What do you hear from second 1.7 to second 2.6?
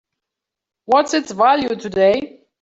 today?